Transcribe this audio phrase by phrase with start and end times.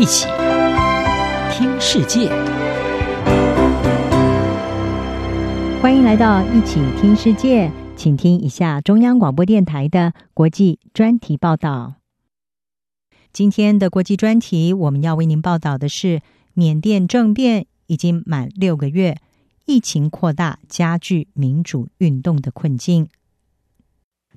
[0.00, 0.26] 一起
[1.52, 2.30] 听世界，
[5.82, 11.96] 欢迎来到一起听世界，请听一下中央广播电台的国际专题报道。
[13.30, 16.22] 今天的国际专题，我们要为您报道的是：
[16.54, 19.18] 缅甸政变已经满六个月，
[19.66, 23.06] 疫情扩大，加剧民主运动的困境。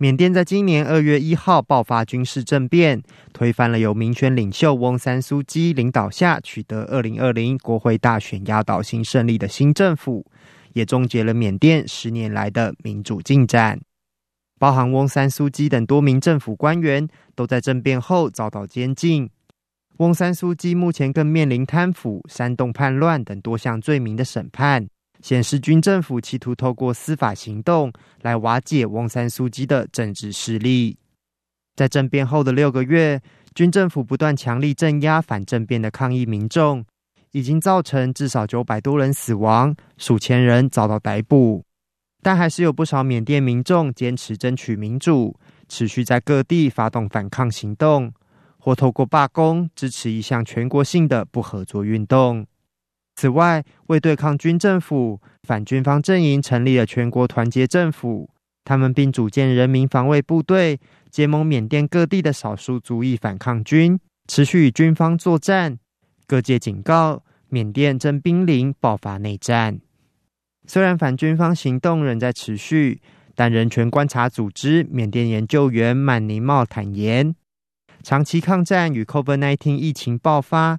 [0.00, 3.02] 缅甸在今年二月一号爆发军事政变，
[3.32, 10.24] 推翻了由民选领袖翁山苏姬领导下取得二零二零国会大选压倒性胜利的新政府，
[10.72, 13.80] 也终结了缅甸十年来的民主进展。
[14.60, 19.28] 包含翁山苏姬等多名政府官员都在政变后遭到监禁。
[19.96, 24.88] 翁山苏姬目前更面临贪腐、煽动叛乱等多项罪名的审判。
[25.22, 30.96] 显示军政府企图透过司法行动来瓦解翁山苏姬的政治势力。
[31.74, 33.20] 在政变后的六个月，
[33.54, 36.84] 军政府不断强力镇压反政变的抗议民众，
[37.32, 41.64] 已经造成至少九百多人死亡，数千人遭到逮捕。
[42.20, 45.38] 但还是有不少缅甸民众坚持争取民主，
[45.68, 48.12] 持续在各地发动反抗行动，
[48.58, 52.44] 或透过罢工支持一项全国性的不合作运动。
[53.18, 58.30] 此外，为对抗军政府，反军方阵营成立了全国团结政府，
[58.62, 60.78] 他们并组建人民防卫部队，
[61.10, 63.98] 结盟缅甸各地的少数族裔反抗军，
[64.28, 65.80] 持续与军方作战。
[66.28, 69.80] 各界警告，缅甸正濒临爆发内战。
[70.68, 73.00] 虽然反军方行动仍在持续，
[73.34, 77.34] 但人权观察组织缅甸研究员曼尼茂坦言，
[78.04, 80.78] 长期抗战与 COVID-19 疫情爆发。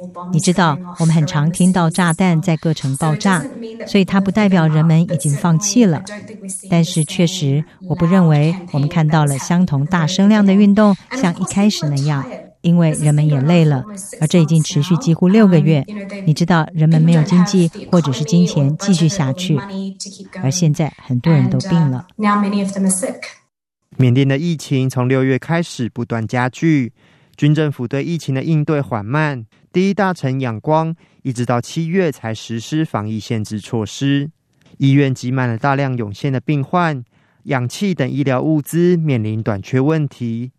[0.31, 3.43] 你知道，我们很常听到炸弹在各城爆炸，
[3.87, 6.03] 所以它不代表人们已经放弃了。
[6.69, 12.25] 但是确实，我不认为我们看到了相同大声量的运动，像一开始那样，
[12.61, 13.83] 因为人们也累了，
[14.19, 15.85] 而这已经持续几乎六个月。
[16.25, 19.57] 你知道，人们没有经济或者是金钱继续下去，
[20.43, 22.05] 而现在很多人都病了。
[23.97, 26.93] 缅甸的疫情从六月开始不断加剧。
[27.41, 34.29] 军政府对疫情的应对缓慢，第一大城仰光一直到七月才实施防疫限制措施，
[34.77, 37.03] 医院挤满了大量涌现的病患，
[37.45, 40.51] 氧气等医疗物资面临短缺问题，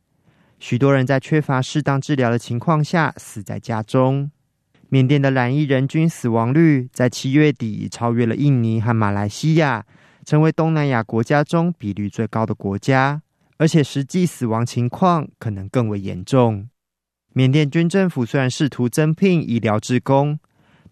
[0.59, 4.33] 许多人在缺乏适当治疗的情况下死在家中。
[4.89, 9.87] 缅甸的染疫人均死亡率在七月底超越了印尼和马来西亚，
[10.27, 13.23] 成为东南亚国家中比率最高的国家，
[13.57, 16.69] 而且实际死亡情况可能更为严重。
[17.35, 20.39] 缅甸军政府虽然试图增聘医疗职工，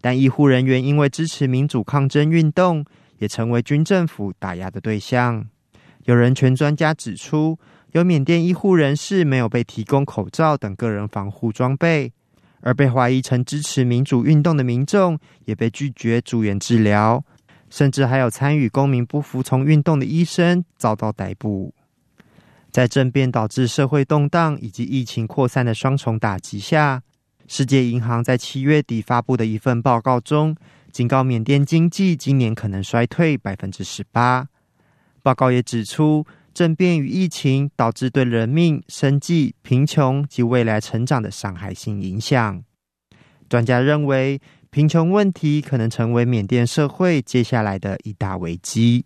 [0.01, 2.85] 但医护人员因为支持民主抗争运动，
[3.19, 5.47] 也成为军政府打压的对象。
[6.05, 7.59] 有人权专家指出，
[7.93, 12.11] 有缅甸医护人士没有被提供口罩等个人防护装备，
[12.63, 17.23] 而被怀疑曾支持民主运动的民众也被拒绝住院治疗，
[17.69, 21.75] 甚至还有参与公民不服从运动的医生遭到逮捕。
[22.73, 27.03] 在政变导致社会动荡以及疫情扩散的双重打击下，
[27.47, 30.57] 世界银行在七月底发布的一份报告中，
[30.93, 34.49] 警告缅甸经济今年可能衰退百分之十八。
[35.23, 42.63] 报告也指出，政变与疫情导致对人命、生计、贫穷及未来成长的伤害性影响。
[43.49, 49.05] 专家认为，贫穷问题可能成为缅甸社会接下来的一大危机。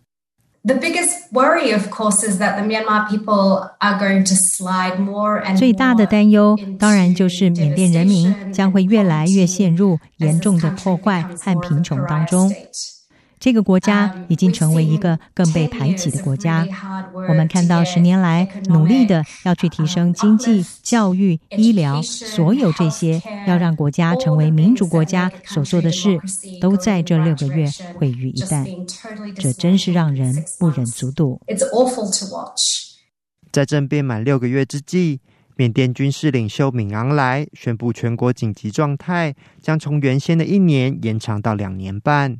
[5.55, 12.51] 最大的担忧，当然就是缅甸人民将会越来越陷入严重的破坏和贫穷当中。
[13.45, 16.67] 这个国家已经成为一个更被排挤的国家。
[17.29, 26.19] 我们看到十年来努力的要去提升经济、教育、医疗，所有这些要让国家成为民主国家所做的事，
[26.59, 27.69] 都在这六个月
[27.99, 28.65] 毁于一旦。
[29.35, 31.39] 这真是让人不忍卒睹。
[33.51, 35.19] 在政变满六个月之际，
[35.55, 42.39] 缅甸军事领袖敏昂莱宣布全国紧急状态将从原先的一年延长到两年半。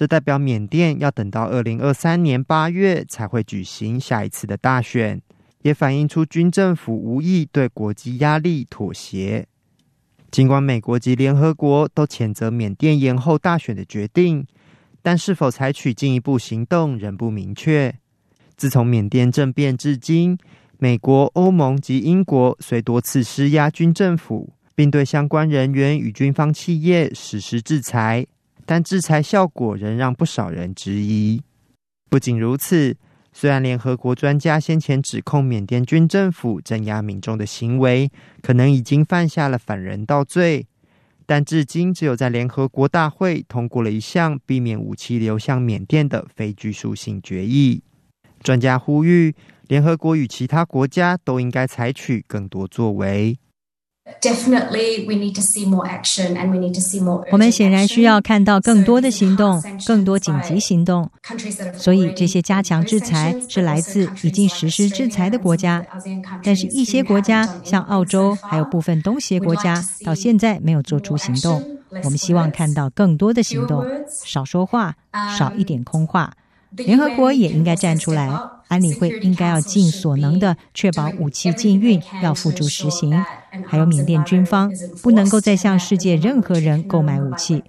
[0.00, 5.20] 这代表缅甸要等到二零二三年八月才会举行下一次的大选，
[5.60, 9.46] 也反映出军政府无意对国际压力妥协。
[10.30, 14.46] 尽管美国及联合国都谴责缅甸延后大选的决定，
[15.02, 17.94] 但是否采取进一步行动仍不明确。
[18.56, 20.38] 自从缅甸政变至今，
[20.78, 28.26] 美国、欧盟及英国虽多次施压军政府，并对相关人员与军方企业实施制裁，
[28.70, 31.42] 但制裁效果仍让不少人质疑。
[32.08, 32.96] 不仅如此，
[33.32, 38.08] 虽然联合国专家先前指控缅甸军政府镇压民众的行为
[38.40, 40.68] 可能已经犯下了反人道罪，
[41.26, 47.82] 但至今只有在联合国大会通过了一项避免武器流向缅甸的非拘束性决议。
[48.44, 49.34] 专家呼吁，
[49.66, 53.36] 联合国与其他国家都应该采取更多作为。
[57.32, 61.08] 我们显然需要看到更多的行动，更多紧急行动。
[61.76, 65.84] 所以，这些加强制裁是来自已经实施制裁的国家，
[66.42, 71.62] 但是，一些国家像澳洲，还有部分东协国家，到现在没有做出行动。
[72.04, 73.84] 我们希望看到更多的行动，
[74.24, 74.94] 少说话，
[75.36, 76.32] 少一点空话。
[76.76, 78.30] 联合国也应该站出来，
[78.68, 83.10] 安理会应该要尽所能的确保武器禁运要付诸实行，
[83.66, 87.62] 还有缅甸军方不能够再向世界任何人购买武器，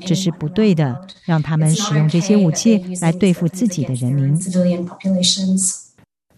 [0.00, 4.38] 这是不对的，让他们使用这些武器来对付自己的人民。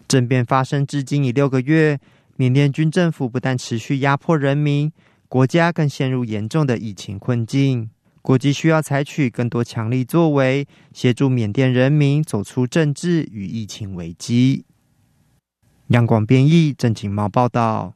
[0.07, 1.99] 政变发生至今已六个月，
[2.35, 4.91] 缅甸军政府不但持续压迫人民，
[5.29, 7.89] 国家更陷入严重的疫情困境。
[8.21, 14.65] 国际需要采取更多强力作为，协助缅甸人民走出政治与疫情危机。
[15.87, 17.95] 央广编译，郑锦茂报道。